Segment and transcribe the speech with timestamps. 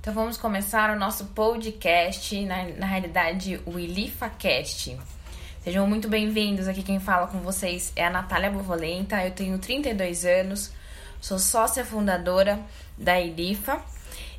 [0.00, 4.98] Então vamos começar o nosso podcast, na, na realidade o IlifaCast.
[5.62, 6.66] Sejam muito bem-vindos.
[6.66, 9.22] Aqui quem fala com vocês é a Natália Bovolenta.
[9.22, 10.72] Eu tenho 32 anos,
[11.20, 12.58] sou sócia fundadora
[12.96, 13.78] da Ilifa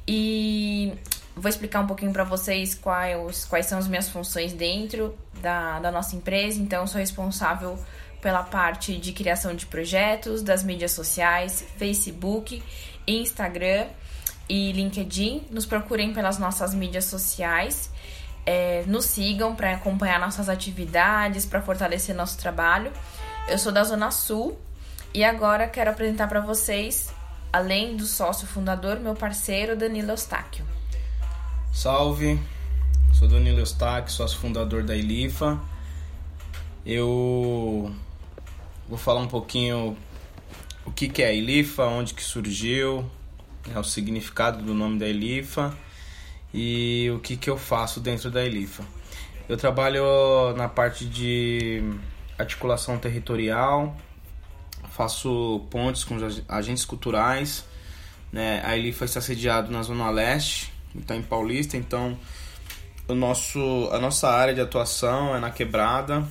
[0.08, 0.96] e
[1.36, 5.92] vou explicar um pouquinho para vocês quais, quais são as minhas funções dentro da, da
[5.92, 6.60] nossa empresa.
[6.60, 7.78] Então, sou responsável
[8.20, 12.64] pela parte de criação de projetos, das mídias sociais, Facebook,
[13.06, 13.86] Instagram
[14.52, 15.48] e LinkedIn.
[15.50, 17.90] Nos procurem pelas nossas mídias sociais.
[18.46, 22.92] É, nos sigam para acompanhar nossas atividades, para fortalecer nosso trabalho.
[23.48, 24.60] Eu sou da Zona Sul
[25.14, 27.14] e agora quero apresentar para vocês,
[27.54, 30.66] além do sócio fundador, meu parceiro Danilo Eustáquio.
[31.72, 32.38] Salve,
[33.14, 35.58] sou Danilo Eustáquio, sócio fundador da Ilifa.
[36.86, 37.96] Eu
[38.90, 39.96] vou falar um pouquinho
[40.84, 43.10] o que, que é a Ilifa, onde que surgiu,
[43.68, 45.76] né, o significado do nome da Elifa
[46.54, 48.84] e o que, que eu faço dentro da Elifa.
[49.48, 50.04] Eu trabalho
[50.56, 51.84] na parte de
[52.38, 53.96] articulação territorial,
[54.90, 57.66] faço pontes com agentes culturais.
[58.32, 58.62] Né?
[58.66, 62.18] A Elifa está sediado na Zona Leste, está em Paulista, então
[63.08, 66.26] o nosso, a nossa área de atuação é na quebrada,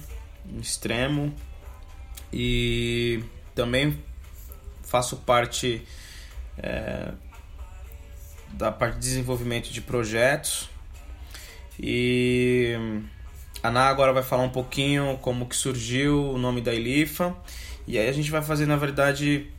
[0.45, 1.35] no extremo,
[2.33, 3.23] e
[3.55, 4.03] também
[4.83, 5.87] faço parte
[6.63, 7.13] é,
[8.53, 10.69] da parte de desenvolvimento de projetos.
[11.79, 12.77] E
[13.63, 17.35] a Ana agora vai falar um pouquinho como que surgiu o nome da Ilifa.
[17.87, 19.51] E aí a gente vai fazer, na verdade,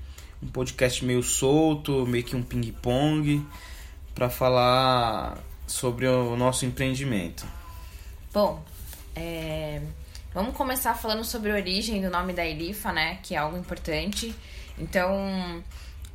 [0.42, 3.46] um podcast meio solto, meio que um ping-pong,
[4.14, 7.46] para falar sobre o nosso empreendimento.
[8.34, 8.64] Bom,
[9.16, 9.82] é...
[10.34, 13.20] vamos começar falando sobre a origem do nome da Ilifa, né?
[13.24, 14.34] Que é algo importante.
[14.78, 15.64] Então,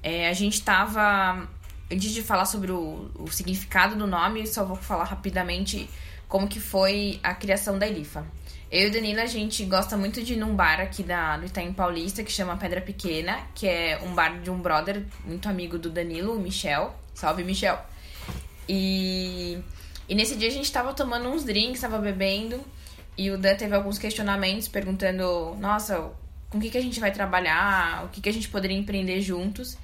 [0.06, 1.48] é, a gente estava.
[1.90, 5.90] Antes de falar sobre o, o significado do nome, só vou falar rapidamente
[6.28, 8.24] como que foi a criação da Elifa.
[8.70, 11.46] Eu e o Danilo, a gente gosta muito de ir num bar aqui da, do
[11.46, 15.76] Itaim Paulista, que chama Pedra Pequena, que é um bar de um brother muito amigo
[15.76, 16.94] do Danilo, o Michel.
[17.12, 17.76] Salve, Michel!
[18.68, 19.58] E,
[20.08, 22.60] e nesse dia a gente tava tomando uns drinks, tava bebendo,
[23.18, 26.12] e o Dan teve alguns questionamentos perguntando, nossa,
[26.48, 29.20] com o que, que a gente vai trabalhar, o que, que a gente poderia empreender
[29.20, 29.76] juntos.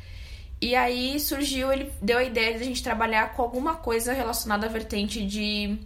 [0.63, 4.65] E aí surgiu, ele deu a ideia de a gente trabalhar com alguma coisa relacionada
[4.65, 5.77] à vertente de,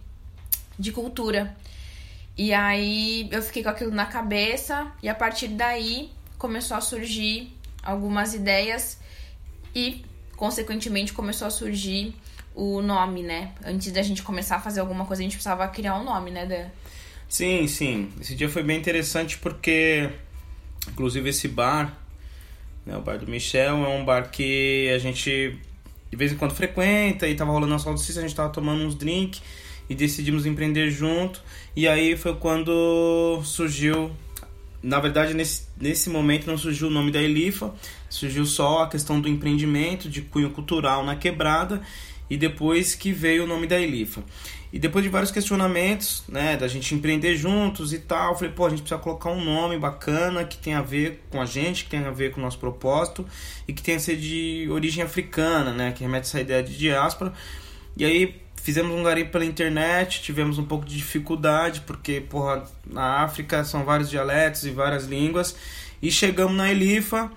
[0.77, 1.57] de cultura.
[2.37, 7.51] E aí eu fiquei com aquilo na cabeça e a partir daí começou a surgir
[7.81, 8.99] algumas ideias
[9.73, 10.05] e
[10.35, 12.13] consequentemente começou a surgir
[12.53, 13.53] o nome, né?
[13.65, 16.45] Antes da gente começar a fazer alguma coisa, a gente precisava criar um nome, né,
[16.45, 16.69] Dan?
[17.27, 18.13] Sim, sim.
[18.21, 20.11] Esse dia foi bem interessante porque
[20.87, 21.97] inclusive esse bar
[22.87, 22.97] né?
[22.97, 25.59] O bar do Michel é um bar que a gente
[26.09, 28.95] de vez em quando frequenta e tava rolando a solstício, a gente tava tomando uns
[28.95, 29.41] drinks
[29.89, 31.41] e decidimos empreender junto.
[31.75, 34.11] E aí foi quando surgiu,
[34.81, 37.73] na verdade nesse, nesse momento não surgiu o nome da Elifa,
[38.09, 41.81] surgiu só a questão do empreendimento de cunho cultural na quebrada
[42.29, 44.23] e depois que veio o nome da Elifa.
[44.71, 48.69] E depois de vários questionamentos, né, da gente empreender juntos e tal, falei, pô, a
[48.69, 52.07] gente precisa colocar um nome bacana que tenha a ver com a gente, que tenha
[52.07, 53.25] a ver com o nosso propósito
[53.67, 57.31] e que tenha a ser de origem africana, né, que remete essa ideia de diáspora.
[57.95, 63.23] E aí fizemos um garimpo pela internet, tivemos um pouco de dificuldade, porque, porra, na
[63.23, 65.55] África são vários dialetos e várias línguas,
[66.01, 67.31] e chegamos na Elifa,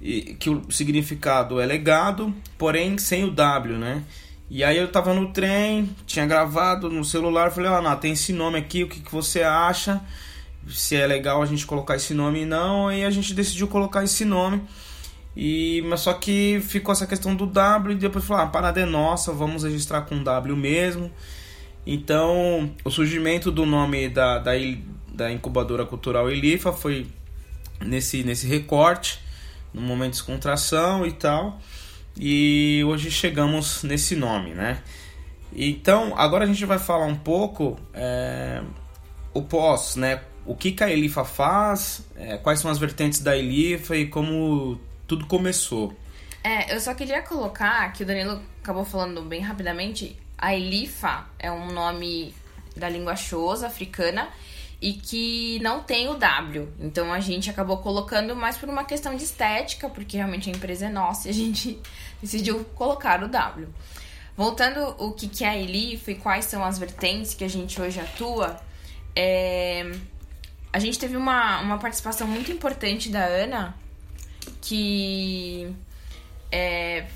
[0.00, 4.04] que o significado é legado, porém sem o W, né?
[4.50, 8.32] E aí eu tava no trem, tinha gravado no celular, falei, ó, oh, tem esse
[8.32, 10.00] nome aqui, o que, que você acha?
[10.68, 14.24] Se é legal a gente colocar esse nome não, aí a gente decidiu colocar esse
[14.24, 14.62] nome.
[15.36, 18.80] E, mas só que ficou essa questão do W e depois falou, ah, a parada
[18.80, 21.10] é nossa, vamos registrar com W mesmo.
[21.86, 24.52] Então, o surgimento do nome da, da,
[25.12, 27.06] da incubadora cultural Elifa foi
[27.80, 29.20] nesse, nesse recorte,
[29.74, 31.60] no momento de descontração e tal.
[32.16, 34.80] E hoje chegamos nesse nome, né?
[35.54, 38.62] Então, agora a gente vai falar um pouco é,
[39.32, 40.22] o pós, né?
[40.46, 44.80] O que, que a Elifa faz, é, quais são as vertentes da Elifa e como
[45.06, 45.94] tudo começou.
[46.42, 50.16] É, eu só queria colocar que o Danilo acabou falando bem rapidamente.
[50.36, 52.34] A Elifa é um nome
[52.76, 54.28] da língua Xhosa africana
[54.84, 56.68] e que não tem o W.
[56.78, 60.84] Então a gente acabou colocando mais por uma questão de estética, porque realmente a empresa
[60.84, 61.80] é nossa e a gente
[62.20, 63.66] decidiu colocar o W.
[64.36, 67.80] Voltando o que, que é a Elif e quais são as vertentes que a gente
[67.80, 68.60] hoje atua,
[69.16, 69.90] é...
[70.70, 73.74] a gente teve uma, uma participação muito importante da Ana,
[74.60, 75.74] que
[76.52, 77.06] é,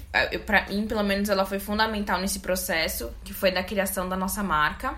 [0.47, 4.43] para mim, pelo menos, ela foi fundamental nesse processo, que foi da criação da nossa
[4.43, 4.97] marca.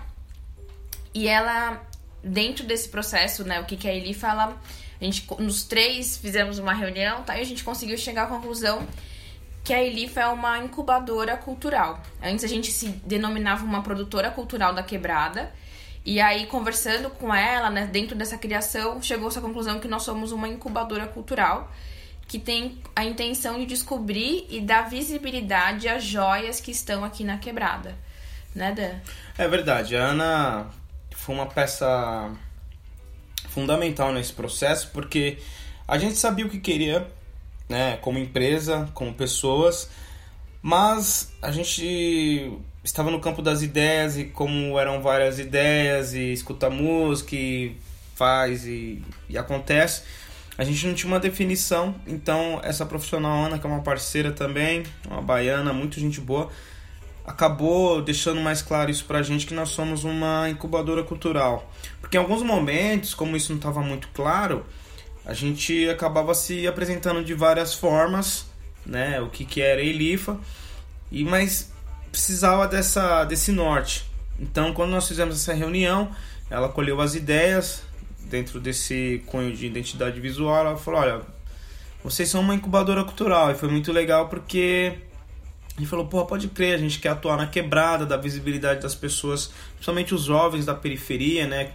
[1.13, 1.81] E ela,
[2.23, 4.57] dentro desse processo, né, o que, que a Eli fala,
[4.99, 8.87] a gente, nos três fizemos uma reunião, tá, e a gente conseguiu chegar à conclusão
[9.63, 12.01] que a Elifa é uma incubadora cultural.
[12.21, 15.51] Antes a gente se denominava uma produtora cultural da quebrada.
[16.03, 20.31] E aí, conversando com ela, né, dentro dessa criação, chegou-se à conclusão que nós somos
[20.31, 21.71] uma incubadora cultural
[22.27, 27.37] que tem a intenção de descobrir e dar visibilidade às joias que estão aqui na
[27.37, 27.95] quebrada.
[28.55, 28.99] Né, Dan?
[29.37, 29.95] É verdade.
[29.95, 30.71] A Ana
[31.25, 32.31] foi uma peça
[33.49, 35.37] fundamental nesse processo porque
[35.87, 37.07] a gente sabia o que queria,
[37.67, 39.89] né, como empresa, como pessoas,
[40.61, 42.51] mas a gente
[42.83, 47.77] estava no campo das ideias e como eram várias ideias e escuta música e
[48.15, 50.03] faz e, e acontece
[50.57, 54.83] a gente não tinha uma definição, então essa profissional Ana, que é uma parceira também,
[55.07, 56.49] uma baiana, muito gente boa,
[57.25, 61.71] acabou deixando mais claro isso pra gente que nós somos uma incubadora cultural.
[61.99, 64.65] Porque em alguns momentos, como isso não estava muito claro,
[65.25, 68.45] a gente acabava se apresentando de várias formas,
[68.85, 70.39] né, o que que era Elifa,
[71.11, 71.71] e mas
[72.11, 74.05] precisava dessa desse norte.
[74.39, 76.09] Então, quando nós fizemos essa reunião,
[76.49, 77.83] ela colheu as ideias,
[78.19, 81.21] dentro desse cunho de identidade visual, ela falou: olha,
[82.03, 83.51] vocês são uma incubadora cultural.
[83.51, 84.93] E foi muito legal porque
[85.81, 89.51] ele falou: pô, pode crer, a gente quer atuar na quebrada, da visibilidade das pessoas,
[89.73, 91.71] principalmente os jovens da periferia, né?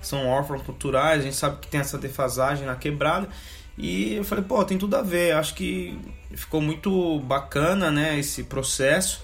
[0.00, 3.28] Que são órfãos culturais, a gente sabe que tem essa defasagem na quebrada.
[3.76, 5.32] E eu falei, pô, tem tudo a ver.
[5.34, 5.98] Acho que
[6.34, 9.22] ficou muito bacana, né, esse processo.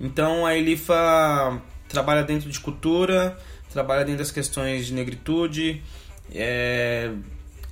[0.00, 3.38] Então a Elifa trabalha dentro de cultura,
[3.72, 5.82] trabalha dentro das questões de negritude,
[6.32, 7.12] é,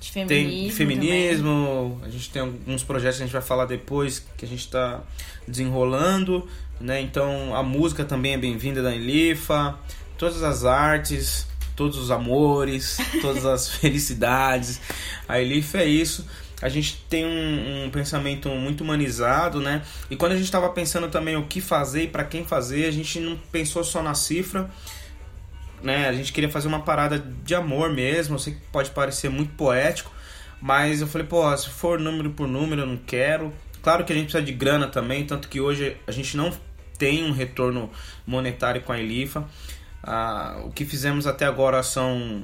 [0.03, 0.51] de feminismo.
[0.51, 4.47] Tem feminismo, a gente tem alguns projetos que a gente vai falar depois que a
[4.47, 5.01] gente está
[5.47, 6.47] desenrolando,
[6.79, 6.99] né?
[7.01, 9.79] Então a música também é bem-vinda da Elifa,
[10.17, 14.81] todas as artes, todos os amores, todas as felicidades.
[15.27, 16.27] A Elifa é isso.
[16.61, 19.81] A gente tem um, um pensamento muito humanizado, né?
[20.09, 22.91] E quando a gente estava pensando também o que fazer e para quem fazer, a
[22.91, 24.69] gente não pensou só na cifra,
[25.83, 26.07] né?
[26.07, 28.35] A gente queria fazer uma parada de amor mesmo.
[28.35, 30.11] Eu sei que pode parecer muito poético,
[30.61, 33.53] mas eu falei, pô, se for número por número, eu não quero.
[33.81, 36.51] Claro que a gente precisa de grana também, tanto que hoje a gente não
[36.97, 37.91] tem um retorno
[38.25, 39.45] monetário com a Elifa.
[40.01, 42.43] Ah, o que fizemos até agora são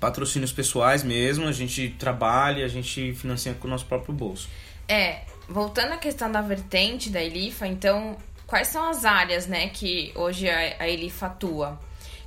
[0.00, 1.46] patrocínios pessoais mesmo.
[1.46, 4.48] A gente trabalha, a gente financia com o nosso próprio bolso.
[4.88, 8.16] É, voltando à questão da vertente da Elifa, então,
[8.46, 11.78] quais são as áreas, né, que hoje a, a Elifa atua?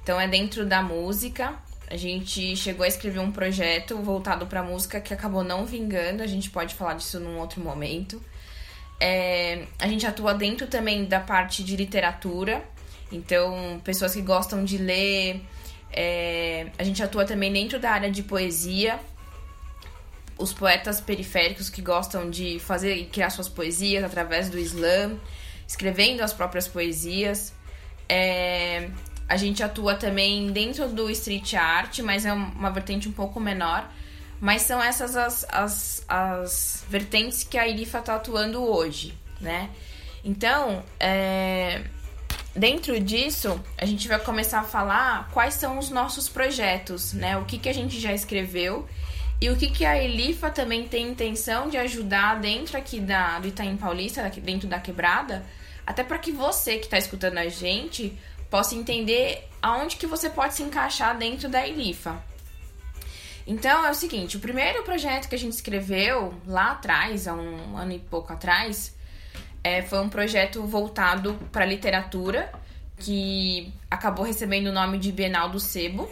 [0.10, 1.54] Então é dentro da música.
[1.88, 6.24] A gente chegou a escrever um projeto voltado para música que acabou não vingando.
[6.24, 8.20] A gente pode falar disso num outro momento.
[9.00, 12.66] É, a gente atua dentro também da parte de literatura.
[13.12, 15.44] Então, pessoas que gostam de ler.
[15.94, 19.00] É, a gente atua também dentro da área de poesia.
[20.40, 25.20] Os poetas periféricos que gostam de fazer e criar suas poesias através do slam,
[25.68, 27.54] escrevendo as próprias poesias.
[28.12, 28.90] É,
[29.30, 33.88] a gente atua também dentro do street art, mas é uma vertente um pouco menor.
[34.42, 39.70] Mas são essas as, as, as vertentes que a Irifa está atuando hoje, né?
[40.24, 41.84] Então, é,
[42.56, 47.38] dentro disso, a gente vai começar a falar quais são os nossos projetos, né?
[47.38, 48.88] O que, que a gente já escreveu
[49.40, 53.48] e o que, que a Elifa também tem intenção de ajudar dentro aqui da, do
[53.48, 55.46] Itaim Paulista, dentro da quebrada,
[55.86, 58.18] até para que você que está escutando a gente
[58.50, 62.24] possa entender aonde que você pode se encaixar dentro da Elifa.
[63.46, 67.76] Então é o seguinte, o primeiro projeto que a gente escreveu lá atrás, há um
[67.78, 68.96] ano e pouco atrás,
[69.64, 72.52] é, foi um projeto voltado para literatura
[72.98, 76.10] que acabou recebendo o nome de Bienal do Sebo,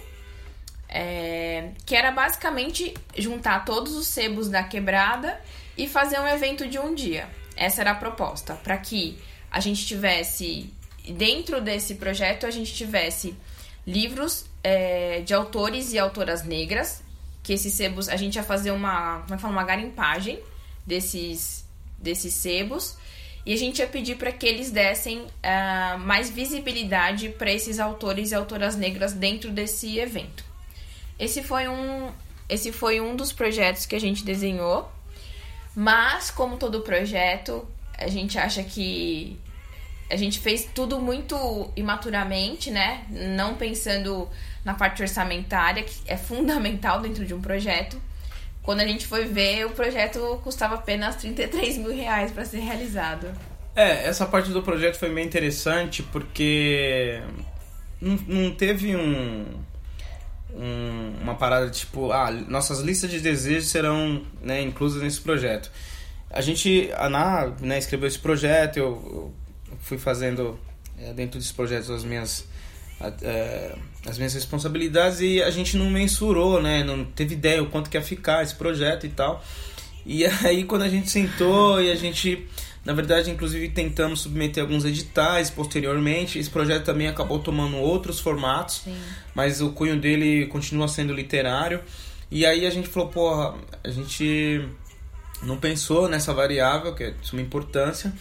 [0.90, 5.40] é, que era basicamente juntar todos os sebos da quebrada
[5.78, 7.30] e fazer um evento de um dia.
[7.56, 9.20] Essa era a proposta, para que
[9.52, 10.74] a gente tivesse
[11.12, 13.36] dentro desse projeto a gente tivesse
[13.86, 17.02] livros é, de autores e autoras negras,
[17.42, 20.40] que esses sebos, a gente ia fazer uma, como é fala, uma garimpagem
[20.86, 21.66] desses,
[21.98, 22.98] desses sebos,
[23.46, 28.32] e a gente ia pedir para que eles dessem uh, mais visibilidade para esses autores
[28.32, 30.44] e autoras negras dentro desse evento.
[31.18, 32.12] Esse foi um,
[32.50, 34.92] esse foi um dos projetos que a gente desenhou,
[35.74, 37.66] mas como todo projeto,
[37.98, 39.40] a gente acha que
[40.10, 43.06] a gente fez tudo muito imaturamente, né?
[43.10, 44.28] Não pensando
[44.64, 48.02] na parte orçamentária, que é fundamental dentro de um projeto.
[48.64, 53.28] quando a gente foi ver, o projeto custava apenas 33 mil reais para ser realizado.
[53.74, 57.22] É, essa parte do projeto foi bem interessante porque
[58.02, 59.46] não, não teve um,
[60.54, 65.72] um, uma parada tipo, ah, nossas listas de desejos serão né, inclusas nesse projeto.
[66.30, 69.34] A gente, a Ana né, escreveu esse projeto, eu, eu
[69.80, 70.60] fui fazendo
[70.98, 72.46] é, dentro desse projeto as minhas
[73.22, 76.84] é, as minhas responsabilidades e a gente não mensurou, né?
[76.84, 79.44] Não teve ideia o quanto que ia ficar esse projeto e tal.
[80.06, 82.48] E aí quando a gente sentou e a gente,
[82.84, 88.82] na verdade, inclusive tentamos submeter alguns editais posteriormente, esse projeto também acabou tomando outros formatos,
[88.84, 88.96] Sim.
[89.36, 91.82] mas o cunho dele continua sendo literário.
[92.32, 94.68] E aí a gente falou, porra, a gente
[95.44, 98.12] não pensou nessa variável, que é de suma importância.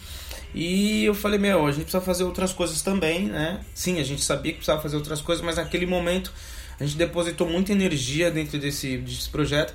[0.59, 3.59] E eu falei, meu, a gente precisa fazer outras coisas também, né?
[3.75, 6.33] Sim, a gente sabia que precisava fazer outras coisas, mas naquele momento
[6.79, 9.71] a gente depositou muita energia dentro desse, desse projeto.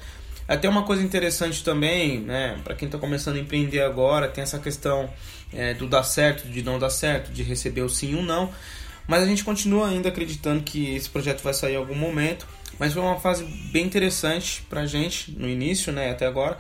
[0.49, 2.59] Até uma coisa interessante também, né?
[2.65, 5.09] Para quem está começando a empreender agora, tem essa questão
[5.53, 8.51] é, do dar certo, de não dar certo, de receber o sim ou não.
[9.07, 12.45] Mas a gente continua ainda acreditando que esse projeto vai sair em algum momento.
[12.77, 16.11] Mas foi uma fase bem interessante pra gente no início, né?
[16.11, 16.59] Até agora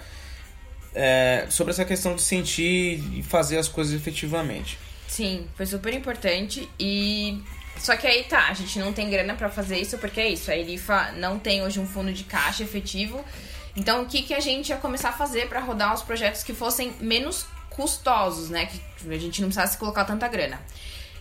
[0.95, 4.79] é, sobre essa questão de sentir e fazer as coisas efetivamente.
[5.09, 7.43] Sim, foi super importante e
[7.79, 10.51] só que aí tá, a gente não tem grana para fazer isso porque é isso,
[10.51, 13.25] a Elifa não tem hoje um fundo de caixa efetivo.
[13.75, 16.53] Então o que que a gente ia começar a fazer para rodar os projetos que
[16.53, 20.61] fossem menos custosos, né, que a gente não precisasse colocar tanta grana.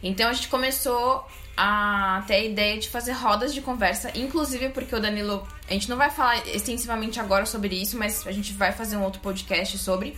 [0.03, 1.25] Então a gente começou
[1.61, 5.47] a a ideia de fazer rodas de conversa, inclusive porque o Danilo.
[5.69, 9.03] A gente não vai falar extensivamente agora sobre isso, mas a gente vai fazer um
[9.03, 10.17] outro podcast sobre.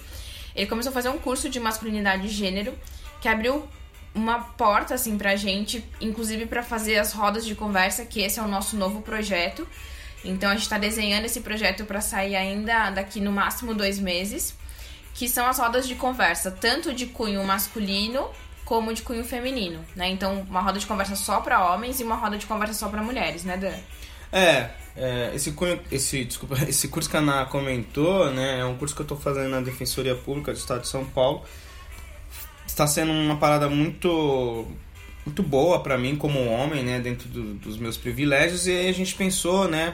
[0.56, 2.74] Ele começou a fazer um curso de masculinidade e gênero
[3.20, 3.68] que abriu
[4.16, 8.44] uma porta assim pra gente, inclusive para fazer as rodas de conversa, que esse é
[8.44, 9.68] o nosso novo projeto.
[10.24, 14.56] Então a gente está desenhando esse projeto para sair ainda daqui no máximo dois meses,
[15.14, 18.30] que são as rodas de conversa, tanto de cunho masculino
[18.74, 20.10] como de cunho feminino, né?
[20.10, 23.03] Então, uma roda de conversa só para homens e uma roda de conversa só para
[23.03, 23.75] mulheres, né, Dan?
[24.32, 28.75] É, é, esse, cunho, esse, desculpa, esse curso que a Ana comentou, né, é um
[28.75, 31.44] curso que eu estou fazendo na Defensoria Pública do Estado de São Paulo.
[32.65, 34.65] Está sendo uma parada muito
[35.24, 38.92] muito boa para mim como homem, né, dentro do, dos meus privilégios e aí a
[38.92, 39.94] gente pensou, né,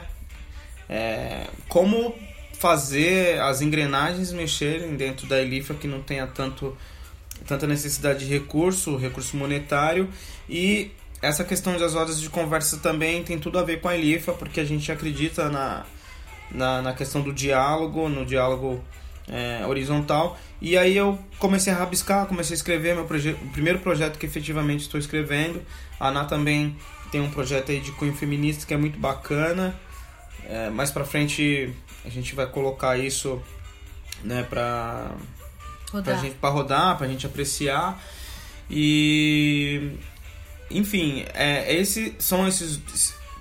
[0.88, 2.14] é, como
[2.54, 6.74] fazer as engrenagens mexerem dentro da Elifa que não tenha tanto
[7.46, 10.08] tanta necessidade de recurso, recurso monetário
[10.48, 10.90] e
[11.22, 14.60] essa questão das rodas de conversa também tem tudo a ver com a Elifa, porque
[14.60, 15.84] a gente acredita na,
[16.50, 18.82] na, na questão do diálogo, no diálogo
[19.28, 20.38] é, horizontal.
[20.60, 24.80] E aí eu comecei a rabiscar, comecei a escrever meu o primeiro projeto que efetivamente
[24.80, 25.62] estou escrevendo.
[25.98, 26.76] A Ana também
[27.10, 29.78] tem um projeto aí de cunho feminista que é muito bacana.
[30.48, 31.72] É, mais pra frente
[32.04, 33.42] a gente vai colocar isso
[34.24, 35.12] né, pra
[35.90, 36.14] rodar.
[36.14, 38.02] Pra, gente, pra rodar, pra gente apreciar.
[38.70, 39.92] E.
[40.70, 42.80] Enfim, é, esse, são esses.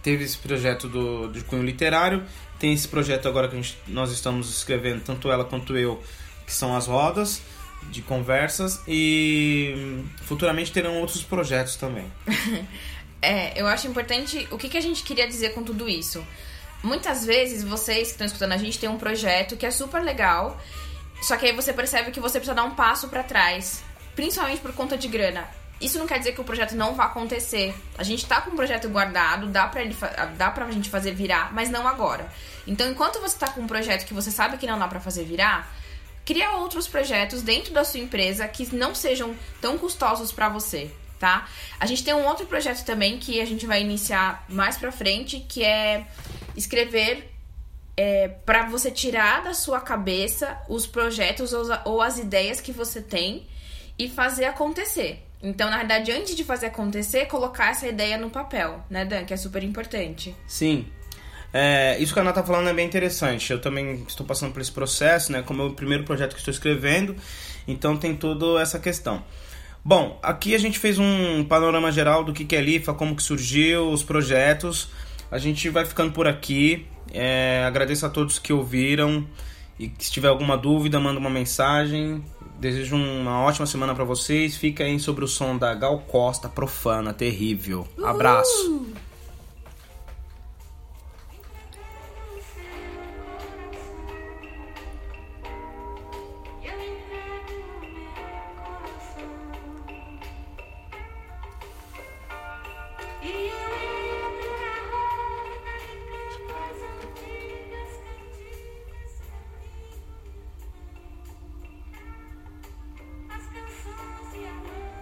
[0.02, 2.24] Teve esse projeto do, do cunho literário,
[2.58, 6.02] tem esse projeto agora que gente, nós estamos escrevendo, tanto ela quanto eu,
[6.46, 7.42] que são as rodas
[7.84, 12.06] de conversas e futuramente terão outros projetos também.
[13.22, 16.26] é, eu acho importante o que, que a gente queria dizer com tudo isso.
[16.82, 20.60] Muitas vezes vocês que estão escutando a gente tem um projeto que é super legal
[21.22, 23.84] só que aí você percebe que você precisa dar um passo para trás,
[24.16, 25.48] principalmente por conta de grana.
[25.82, 27.74] Isso não quer dizer que o projeto não vá acontecer.
[27.98, 29.96] A gente tá com o projeto guardado, dá pra, ele,
[30.38, 32.30] dá pra gente fazer virar, mas não agora.
[32.68, 35.24] Então, enquanto você tá com um projeto que você sabe que não dá para fazer
[35.24, 35.72] virar,
[36.26, 41.48] cria outros projetos dentro da sua empresa que não sejam tão custosos para você, tá?
[41.80, 45.40] A gente tem um outro projeto também que a gente vai iniciar mais pra frente,
[45.40, 46.06] que é
[46.58, 47.32] escrever
[48.02, 53.02] é, para você tirar da sua cabeça os projetos ou, ou as ideias que você
[53.02, 53.46] tem
[53.98, 55.26] e fazer acontecer.
[55.44, 59.26] Então, na verdade, antes de fazer acontecer, colocar essa ideia no papel, né, Dan?
[59.26, 60.34] Que é super importante.
[60.48, 60.88] Sim.
[61.52, 63.52] É, isso que a Ana tá falando é bem interessante.
[63.52, 65.42] Eu também estou passando por esse processo, né?
[65.42, 67.18] Como é o primeiro projeto que estou escrevendo,
[67.68, 69.26] então tem toda essa questão.
[69.84, 73.92] Bom, aqui a gente fez um panorama geral do que é LIFA, como que surgiu,
[73.92, 74.88] os projetos.
[75.32, 76.86] A gente vai ficando por aqui.
[77.12, 79.26] É, agradeço a todos que ouviram.
[79.80, 82.24] E se tiver alguma dúvida, manda uma mensagem.
[82.60, 84.58] Desejo uma ótima semana para vocês.
[84.58, 87.88] Fica aí sobre o som da Gal Costa, profana, terrível.
[88.04, 88.88] Abraço.